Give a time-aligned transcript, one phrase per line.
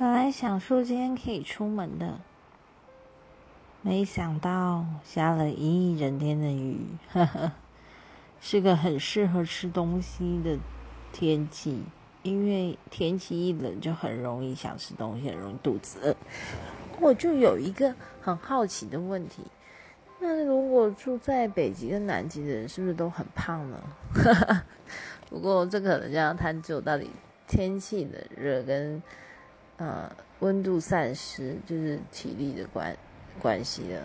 [0.00, 2.20] 本来想说今天可以出门的，
[3.82, 7.52] 没想到下了一整天的雨，呵呵，
[8.40, 10.56] 是个很适合吃东西的
[11.12, 11.82] 天气。
[12.22, 16.16] 因为天气一冷，就很容易想吃东西，很容易肚子饿。
[16.98, 19.42] 我就有一个很好奇的问题：
[20.18, 23.78] 那如果住在北极跟南极的人，是不是都很胖呢？
[25.28, 27.10] 不过这可能就要探究到底
[27.46, 29.02] 天气的热跟。
[29.80, 32.94] 啊，温度散失就是体力的关
[33.40, 34.02] 关系了。